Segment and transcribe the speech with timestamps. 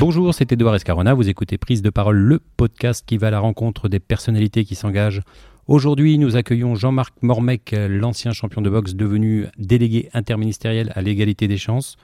[0.00, 1.12] Bonjour, c'est Edouard Escarona.
[1.12, 4.76] Vous écoutez Prise de parole, le podcast qui va à la rencontre des personnalités qui
[4.76, 5.22] s'engagent.
[5.66, 11.56] Aujourd'hui, nous accueillons Jean-Marc Mormec, l'ancien champion de boxe devenu délégué interministériel à l'égalité des
[11.56, 11.96] chances.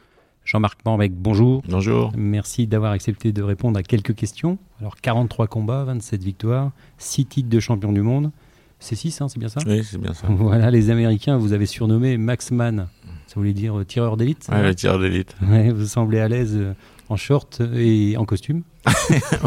[0.45, 1.63] Jean-Marc Mormec, bonjour.
[1.69, 2.11] Bonjour.
[2.17, 4.59] Merci d'avoir accepté de répondre à quelques questions.
[4.81, 8.33] Alors, 43 combats, 27 victoires, 6 titres de champion du monde.
[8.85, 10.27] C'est 6, hein, c'est bien ça Oui, c'est bien ça.
[10.29, 12.87] Voilà, les Américains vous avez surnommé Maxman.
[13.27, 15.35] Ça voulait dire euh, tireur d'élite Ouais, le tireur d'élite.
[15.41, 16.75] Ouais, vous semblez à l'aise euh,
[17.09, 18.61] en short et en costume.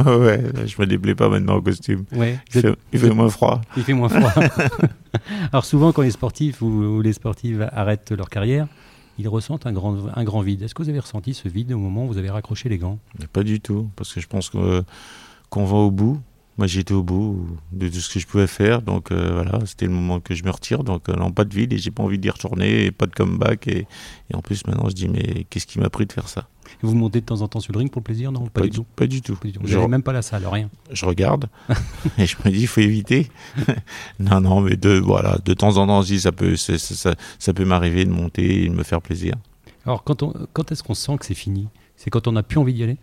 [0.08, 2.06] ouais, je me déplais pas maintenant en costume.
[2.14, 3.62] Ouais, Il fait, il fait moins froid.
[3.78, 4.34] il fait moins froid.
[5.52, 8.68] Alors souvent quand les sportifs ou, ou les sportives arrêtent leur carrière,
[9.20, 10.64] ils ressentent un grand, un grand vide.
[10.64, 12.98] Est-ce que vous avez ressenti ce vide au moment où vous avez raccroché les gants?
[13.34, 14.84] Pas du tout, parce que je pense que,
[15.52, 16.20] qu'on va au bout.
[16.58, 19.86] Moi, été au bout de tout ce que je pouvais faire, donc euh, voilà, c'était
[19.86, 22.02] le moment que je me retire, donc euh, non, pas de vide, et j'ai pas
[22.02, 23.86] envie d'y retourner, et pas de comeback, et,
[24.32, 26.48] et en plus maintenant je dis, mais qu'est-ce qui m'a pris de faire ça?
[26.82, 28.72] Vous montez de temps en temps sur le ring pour le plaisir Non, pas, du
[28.72, 28.86] tout.
[28.96, 29.36] Pas du tout.
[29.36, 29.60] Pas du tout.
[29.62, 30.70] Vous Je, n'avez même pas la salle, rien.
[30.92, 31.48] je regarde,
[32.18, 33.28] et je me dis, il faut éviter.
[34.20, 36.76] non, non, mais de, voilà, de temps en temps, je dis, ça peut, ça,
[37.40, 39.36] ça peut m'arriver de monter et de me faire plaisir.
[39.86, 41.68] Alors quand, on, quand est-ce qu'on sent que c'est fini?
[41.96, 42.98] C'est quand on n'a plus envie d'y aller?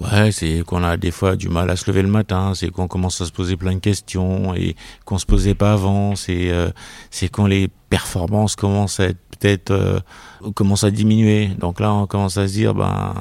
[0.00, 2.86] Ouais, c'est qu'on a des fois du mal à se lever le matin, c'est qu'on
[2.86, 6.70] commence à se poser plein de questions et qu'on se posait pas avant, c'est euh,
[7.10, 10.00] c'est quand les performances commencent à être peut-être euh,
[10.54, 11.48] commencent à diminuer.
[11.58, 13.12] Donc là, on commence à se dire ben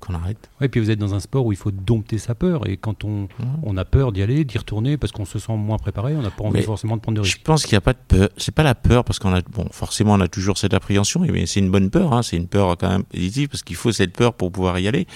[0.00, 0.50] qu'on arrête.
[0.60, 2.68] Oui, puis vous êtes dans un sport où il faut dompter sa peur.
[2.68, 3.28] Et quand on,
[3.62, 6.30] on a peur d'y aller, d'y retourner, parce qu'on se sent moins préparé, on n'a
[6.30, 7.44] pas envie Mais forcément de prendre de Je risques.
[7.44, 8.28] pense qu'il n'y a pas de peur.
[8.36, 11.46] C'est pas la peur parce qu'on a bon forcément on a toujours cette appréhension, mais
[11.46, 12.12] c'est une bonne peur.
[12.12, 14.88] Hein, c'est une peur quand même positive parce qu'il faut cette peur pour pouvoir y
[14.88, 15.06] aller.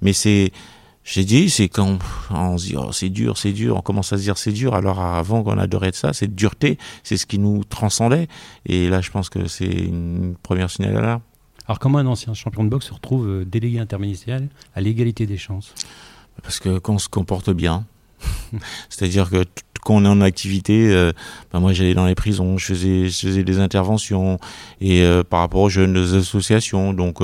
[0.00, 0.52] Mais c'est
[1.04, 1.98] j'ai dit, c'est quand
[2.30, 4.74] on se dit oh, c'est dur, c'est dur, on commence à se dire c'est dur.
[4.74, 8.28] Alors avant qu'on adorait de ça, cette dureté, c'est ce qui nous transcendait.
[8.66, 11.22] Et là, je pense que c'est une première signal d'alarme.
[11.66, 15.38] Alors comment un ancien champion de boxe se retrouve euh, délégué interministériel à l'égalité des
[15.38, 15.74] chances?
[16.42, 17.84] Parce que quand on se comporte bien,
[18.88, 19.44] c'est-à-dire que
[19.84, 21.12] quand on est en activité, euh,
[21.52, 22.74] ben moi j'allais dans les prisons, je
[23.08, 24.38] faisais, des interventions
[24.80, 27.18] et euh, par rapport aux jeunes associations, donc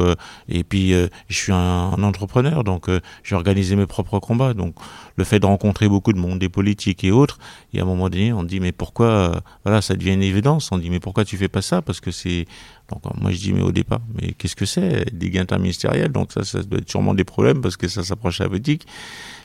[0.48, 2.88] et puis je suis un, entrepreneur, donc
[3.31, 4.75] organisé mes propres combats, donc
[5.19, 7.39] le fait de rencontrer beaucoup de monde, des politiques et autres,
[7.75, 10.71] et à un moment donné on dit mais pourquoi, euh, voilà ça devient une évidence,
[10.73, 11.83] on dit mais pourquoi tu fais pas ça?
[11.83, 12.47] Parce que c'est
[12.89, 15.12] donc euh, moi je dis mais au départ mais qu'est-ce que c'est?
[15.12, 18.41] Des gains interministériels donc ça ça doit être sûrement des problèmes parce que ça s'approche
[18.41, 18.87] à la politique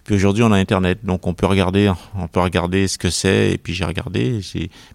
[0.03, 3.53] puis aujourd'hui, on a Internet, donc on peut regarder, on peut regarder ce que c'est.
[3.53, 4.41] Et puis j'ai regardé.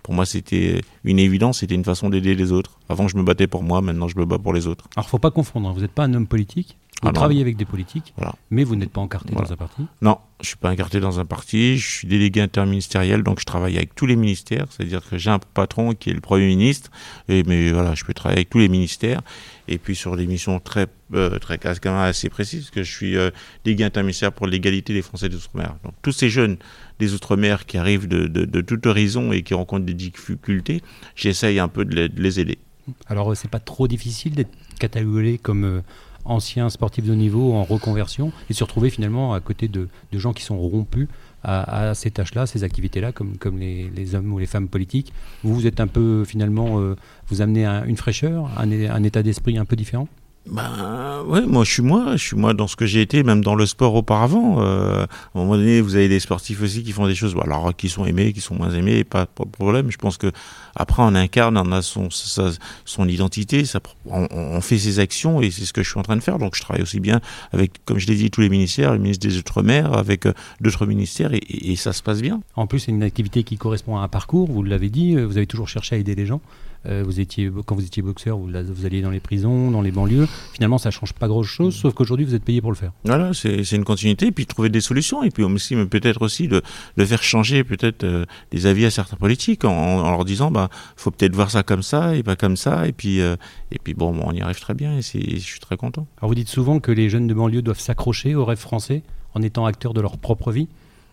[0.03, 1.61] Pour moi, c'était une évidence.
[1.61, 2.78] C'était une façon d'aider les autres.
[2.91, 3.81] Avant, je me battais pour moi.
[3.81, 4.84] Maintenant, je me bats pour les autres.
[4.97, 5.72] Alors faut pas confondre, hein.
[5.75, 8.34] vous n'êtes pas un homme politique, vous Ah travaillez avec des politiques, Voilà.
[8.50, 9.47] mais vous n'êtes pas encarté Voilà.
[9.47, 9.82] dans un parti?
[10.03, 11.78] Non, je suis pas incarté dans un parti.
[11.78, 14.66] Je suis délégué interministériel, donc je travaille avec tous les ministères.
[14.70, 16.91] C'est-à-dire que j'ai un patron qui est le premier ministre.
[17.28, 19.20] Et mais voilà, je peux travailler avec tous les ministères.
[19.69, 22.92] Et puis sur des missions très euh, très quand même assez précises, parce que je
[22.92, 23.31] suis euh,
[23.64, 25.76] délégué interministériel pour l'égalité des Français des Outre-mer.
[25.84, 26.56] Donc tous ces jeunes
[26.98, 30.82] des Outre-mer qui arrivent de, de, de tout horizon et qui rencontrent des difficultés,
[31.14, 32.58] j'essaye un peu de les, de les aider.
[33.06, 34.50] Alors euh, c'est pas trop difficile d'être
[34.81, 35.82] catalogué comme
[36.28, 39.89] euh, ancien sportif de haut niveau en reconversion et se retrouver finalement à côté de,
[40.12, 41.09] gens qui sont rompus
[41.44, 45.12] à, ces tâches-là, ces activités-là, comme, comme les, hommes ou les femmes politiques.
[45.44, 46.97] Vous, vous êtes un peu finalement, euh,
[47.28, 50.09] vous amenez un- une fraîcheur, un état d'esprit un peu différent?
[50.47, 53.43] Ben ouais, moi je suis moi, je suis moi dans ce que j'ai été, même
[53.43, 54.62] dans le sport auparavant.
[54.62, 57.76] Euh, à un moment donné, vous avez des sportifs aussi qui font des choses, alors
[57.76, 59.91] qui sont aimés, qui sont moins aimés, pas, de problème.
[59.91, 60.32] Je pense que
[60.75, 63.65] après on incarne, on a son identité,
[64.06, 66.38] on, fait ses actions et c'est ce que je suis en train de faire.
[66.38, 67.20] Donc je travaille aussi bien
[67.53, 70.87] avec, comme je l'ai dit, tous les ministères, le ministre des Outre-mer, avec euh, d'autres
[70.87, 72.41] ministères et ça se passe bien.
[72.56, 75.37] En plus, c'est une activité qui correspond à un parcours, vous l'avez dit, euh, vous
[75.37, 76.41] avez toujours cherché à aider les gens.
[76.87, 80.27] Euh, vous étiez, quand vous étiez boxeur, vous, alliez dans les prisons, dans les banlieues.
[80.53, 82.93] Finalement, ça change pas grand-chose, sauf qu'aujourd'hui, vous êtes payé pour le faire.
[83.05, 86.62] Voilà, c'est une continuité, et puis trouver des solutions, et puis aussi peut-être aussi de,
[86.97, 90.69] de faire changer peut-être euh, des avis à certains politiques en, en leur disant bah
[90.97, 93.37] faut peut-être voir ça comme ça et pas comme ça, et puis euh,
[93.72, 96.06] et puis bon, bon, on y arrive très bien et je suis très content.
[96.19, 99.02] Alors vous dites souvent que les jeunes de banlieue doivent s'accrocher au rêve français
[99.35, 100.69] en étant acteurs de leur propre vie.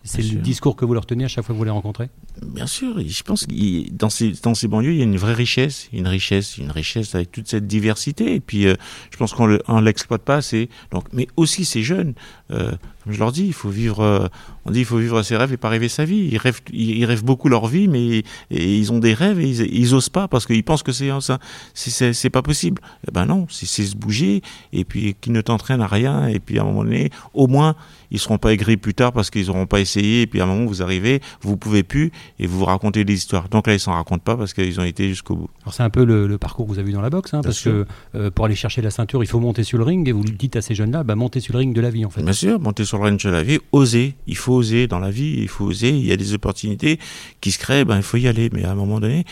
[0.06, 0.40] C'est le sûr.
[0.40, 2.08] discours que vous leur tenez à chaque fois que vous les rencontrez
[2.42, 5.34] Bien sûr, je pense que dans ces, dans ces banlieues, il y a une vraie
[5.34, 8.34] richesse, une richesse, une richesse avec toute cette diversité.
[8.34, 8.74] Et puis, euh,
[9.10, 10.68] je pense qu'on on l'exploite pas assez.
[10.92, 12.14] Donc, mais aussi ces jeunes,
[12.50, 12.72] euh,
[13.08, 14.00] je leur dis, il faut vivre.
[14.00, 14.26] euh,
[14.64, 16.28] on dit il faut vivre ses rêves et pas rêver sa vie.
[16.32, 19.60] Ils rêvent, ils, rêvent beaucoup leur vie, mais et ils ont des rêves et ils,
[19.74, 22.82] ils osent pas parce qu'ils pensent que c'est pas possible.
[23.08, 24.42] Eh ben non, c'est c'est se bouger
[24.72, 27.76] et puis qu'ils ne t'entraînent à rien et puis à un moment donné, au moins
[28.10, 30.46] ils seront pas aigris plus tard parce qu'ils auront pas essayé et puis à un
[30.46, 33.48] moment vous arrivez, vous pouvez plus et vous vous racontez des histoires.
[33.48, 35.50] Donc là ils s'en racontent pas parce qu'ils ont été jusqu'au bout.
[35.62, 37.40] Alors c'est un peu le, le parcours que vous avez eu dans la boxe, hein,
[37.42, 37.72] parce sûr.
[38.12, 40.22] que euh, pour aller chercher la ceinture, il faut monter sur le ring, et vous
[40.24, 42.22] dites à ces jeunes-là, bah, montez sur le ring de la vie en fait.
[42.22, 44.14] Bien sûr, monter sur le range de la vie, oser.
[44.26, 45.90] Il faut oser dans la vie, il faut oser.
[45.90, 46.98] Il y a des opportunités
[47.40, 48.50] qui se créent, ben il faut y aller.
[48.52, 49.24] Mais à un moment donné,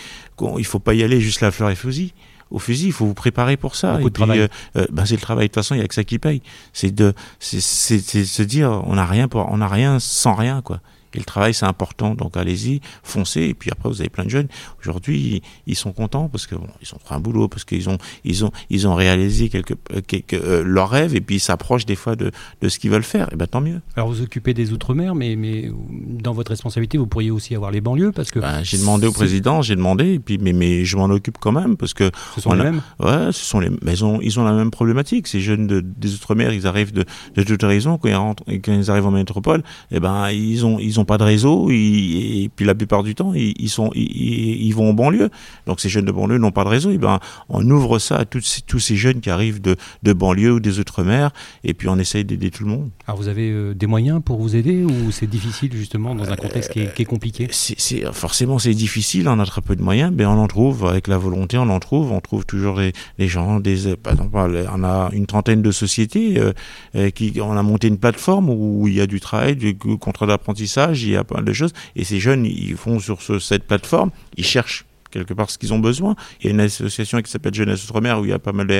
[0.59, 2.13] il faut pas y aller juste la fleur et fusil.
[2.51, 3.95] Au fusil, il faut vous préparer pour ça.
[3.97, 4.39] Beaucoup et travail.
[4.41, 5.47] euh, euh, ben c'est le travail.
[5.47, 6.41] De toute façon, il y a que ça qui paye.
[6.73, 10.81] C'est de, c'est se dire, on n'a rien pour, on n'a rien sans rien, quoi.
[11.15, 12.15] Et le travail, c'est important.
[12.15, 13.43] Donc allez-y, foncez.
[13.43, 14.49] Et puis après, vous avez plein de jeunes.
[14.81, 17.99] Aujourd'hui, ils, sont contents parce que bon, ils ont fait un boulot, parce qu'ils ont,
[18.25, 21.87] ils ont, ils ont réalisé quelques, euh, quelques euh, leurs rêves et puis ils s'approchent
[21.87, 22.31] des fois de,
[22.61, 23.29] de ce qu'ils veulent faire.
[23.33, 23.81] Et ben tant mieux.
[23.97, 27.81] Alors vous occupez des outre-mer, mais, mais dans votre responsabilité, vous pourriez aussi avoir les
[27.81, 30.97] banlieues, parce que Ben, j'ai demandé au président, j'ai demandé, et puis mais, mais je
[30.97, 32.83] m'en occupe quand même parce que ce sont on les a- mêmes.
[33.01, 35.27] ouais, ce sont les, mais ils ont, ils ont la même problématique.
[35.27, 38.61] Ces jeunes de, des outre-mer, ils arrivent de, de toute horizon quand ils rentrent, et
[38.61, 42.45] quand ils arrivent en métropole, et ben ils ont, ils ont pas de réseau, ils-
[42.45, 45.31] et puis la plupart du temps, ils, ils sont, ils, vont en banlieue.
[45.67, 46.91] Donc ces jeunes de banlieue n'ont pas de réseau.
[46.91, 50.13] Et ben on ouvre ça à tous ces, tous ces jeunes qui arrivent de, de
[50.13, 51.31] banlieue ou des outre-mer,
[51.65, 52.91] et puis on essaye d'aider tout le monde.
[53.07, 56.37] Alors vous avez euh, des moyens pour vous aider, ou c'est difficile justement dans un
[56.37, 57.49] contexte qui est, qui est compliqué?
[57.51, 61.09] c'est- forcément c'est difficile, on a très peu de moyens, mais on en trouve avec
[61.09, 64.37] la volonté, on en trouve, on trouve toujours des, des gens, des, euh, par exemple,
[64.73, 66.53] on a une trentaine de sociétés euh,
[66.97, 70.27] euh, qui, on a monté une plateforme où il y a du travail, du contrat
[70.27, 73.39] d'apprentissage, il y a pas mal de choses, et ces jeunes ils vont sur ce-
[73.39, 76.17] cette plateforme, ils cherchent quelque part ce qu'ils ont besoin.
[76.41, 78.67] Il y a une association qui s'appelle Jeunesse Outre-mer où il y a pas mal
[78.67, 78.75] de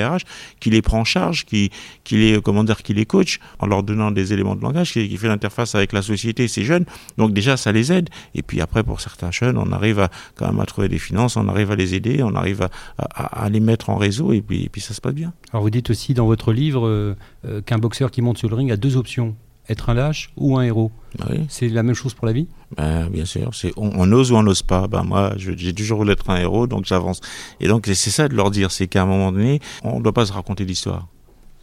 [0.59, 1.71] qui les prend en charge, qui,
[2.11, 5.29] les, comment dire, qui les coach en leur donnant des éléments de langage, qui, fait
[5.29, 6.85] l'interface avec la société, ces jeunes.
[7.17, 8.09] Donc déjà, ça les aide.
[8.35, 11.37] Et puis après, pour certains jeunes, on arrive à, quand même à trouver des finances,
[11.37, 12.67] on arrive à les aider, on arrive
[12.97, 15.31] à, les mettre en réseau et puis, et puis ça se passe bien.
[15.51, 17.15] Alors vous dites aussi dans votre livre euh,
[17.47, 19.35] euh, qu'un boxeur qui monte sur le ring a deux options,
[19.69, 20.91] être un lâche ou un héros.
[21.17, 22.47] Bah oui, C'est la même chose pour la vie
[22.77, 23.49] ben, bien sûr.
[23.53, 24.87] C'est, on, on ose ou on n'ose pas.
[24.87, 27.21] Ben, moi, j'ai toujours voulu être un héros, donc j'avance.
[27.61, 30.13] Et donc, c'est ça de leur dire, c'est qu'à un moment donné, on ne doit
[30.13, 31.07] pas se raconter l'histoire.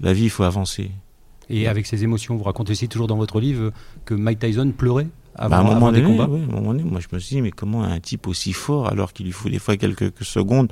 [0.00, 0.90] La vie, il faut avancer.
[1.50, 3.72] Et avec ces émotions, vous racontez aussi toujours dans votre livre
[4.06, 6.26] que Mike Tyson pleurait avant, Bah, à un moment des combats.
[6.30, 8.52] oui, à un moment donné, moi je me suis dit, mais comment un type aussi
[8.52, 10.70] fort, alors qu'il lui faut des fois quelques secondes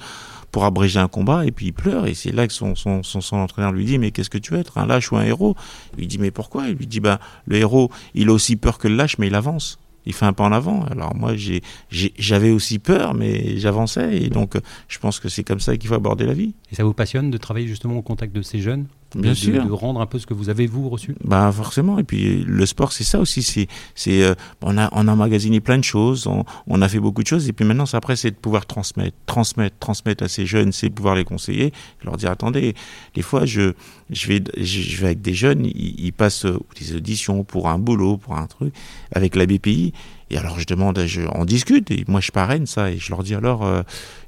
[0.50, 3.36] pour abréger un combat, et puis il pleure, et c'est là que son, son, son,
[3.36, 5.54] entraîneur lui dit, mais qu'est-ce que tu veux être, un lâche ou un héros?
[5.98, 6.68] Il dit, mais pourquoi?
[6.68, 9.34] Il lui dit, bah, le héros, il a aussi peur que le lâche, mais il
[9.34, 9.78] avance.
[10.06, 10.84] Il fait un pas en avant.
[10.84, 11.60] Alors moi, j'ai,
[11.90, 15.76] j'ai- j'avais aussi peur, mais j'avançais, et donc euh, je pense que c'est comme ça
[15.76, 16.54] qu'il faut aborder la vie.
[16.72, 18.86] Et ça vous passionne de travailler justement au contact de ces jeunes?
[19.14, 19.62] Bien de, sûr.
[19.62, 21.16] De, de rendre un peu ce que vous avez, vous, reçu?
[21.24, 21.98] Bah forcément.
[21.98, 23.42] Et puis le sport, c'est ça aussi.
[23.42, 26.26] C'est, c'est, euh, on a, on a emmagasiné plein de choses.
[26.26, 27.48] On, on a fait beaucoup de choses.
[27.48, 30.88] Et puis maintenant, c'est après, c'est de pouvoir transmettre, transmettre, transmettre à ces jeunes, c'est
[30.88, 31.72] de pouvoir les conseiller,
[32.04, 32.74] leur dire attendez.
[33.14, 33.72] Des fois, je,
[34.10, 37.68] je vais, je, je vais avec des jeunes, ils, ils passent euh, des auditions pour
[37.68, 38.72] un boulot, pour un truc,
[39.12, 39.92] avec la BPI.
[40.30, 41.90] Et alors je demande, je, on discute.
[41.90, 42.90] Et moi, je parraine ça.
[42.90, 43.82] Et je leur dis alors, euh,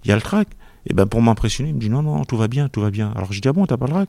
[0.05, 0.49] il y a le track.
[0.87, 3.12] Et ben pour m'impressionner, il me dit non, non, tout va bien, tout va bien.
[3.14, 4.08] Alors je dis ah bon, t'as pas le track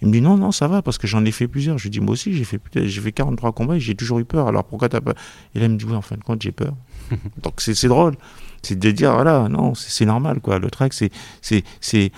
[0.00, 1.78] Il me dit non, non, ça va, parce que j'en ai fait plusieurs.
[1.78, 4.24] Je lui dis moi aussi, j'ai fait, j'ai fait 43 combats et j'ai toujours eu
[4.24, 4.46] peur.
[4.46, 5.14] Alors pourquoi t'as pas?
[5.54, 6.74] Et là, il me dit oui, en fin de compte, j'ai peur.
[7.42, 8.14] Donc c'est drôle.
[8.62, 10.58] C'est de dire voilà, non, c'est normal, quoi.
[10.60, 11.10] Le track, c'est
[11.40, 12.12] c'est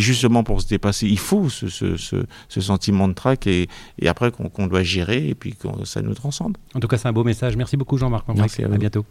[0.00, 1.06] justement pour se dépasser.
[1.06, 2.16] Il faut ce, ce, ce,
[2.48, 3.68] ce sentiment de trac et,
[3.98, 6.56] et après qu'on qu'on doit gérer et puis que ça nous transcende.
[6.74, 7.56] En tout cas, c'est un beau message.
[7.56, 8.26] Merci beaucoup, Jean-Marc.
[8.28, 9.04] Merci à à bientôt.